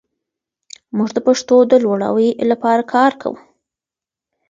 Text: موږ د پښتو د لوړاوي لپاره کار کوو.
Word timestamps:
موږ 0.97 1.09
د 1.13 1.19
پښتو 1.27 1.55
د 1.71 1.73
لوړاوي 1.83 2.29
لپاره 2.51 2.83
کار 2.93 3.11
کوو. 3.21 3.37